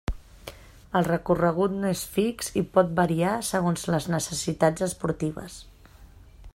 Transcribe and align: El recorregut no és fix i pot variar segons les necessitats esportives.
El 0.99 1.03
recorregut 1.07 1.75
no 1.83 1.91
és 1.97 2.01
fix 2.15 2.49
i 2.61 2.63
pot 2.77 2.95
variar 3.01 3.35
segons 3.51 3.87
les 3.97 4.09
necessitats 4.15 4.87
esportives. 4.91 5.61